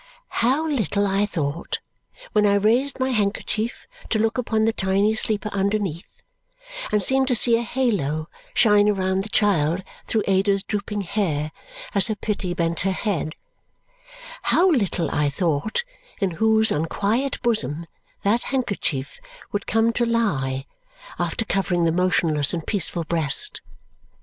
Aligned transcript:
How 0.39 0.67
little 0.67 1.05
I 1.05 1.27
thought, 1.27 1.77
when 2.31 2.43
I 2.47 2.55
raised 2.55 2.99
my 2.99 3.11
handkerchief 3.11 3.85
to 4.09 4.17
look 4.17 4.39
upon 4.39 4.65
the 4.65 4.73
tiny 4.73 5.13
sleeper 5.13 5.49
underneath 5.49 6.23
and 6.91 7.03
seemed 7.03 7.27
to 7.27 7.35
see 7.35 7.55
a 7.55 7.61
halo 7.61 8.27
shine 8.55 8.89
around 8.89 9.21
the 9.21 9.29
child 9.29 9.83
through 10.07 10.23
Ada's 10.25 10.63
drooping 10.63 11.01
hair 11.01 11.51
as 11.93 12.07
her 12.07 12.15
pity 12.15 12.55
bent 12.55 12.79
her 12.79 12.91
head 12.91 13.35
how 14.41 14.71
little 14.71 15.11
I 15.11 15.29
thought 15.29 15.83
in 16.19 16.31
whose 16.31 16.71
unquiet 16.71 17.39
bosom 17.43 17.85
that 18.23 18.41
handkerchief 18.49 19.19
would 19.51 19.67
come 19.67 19.93
to 19.93 20.03
lie 20.07 20.65
after 21.19 21.45
covering 21.45 21.83
the 21.85 21.91
motionless 21.91 22.55
and 22.55 22.65
peaceful 22.65 23.03
breast! 23.03 23.61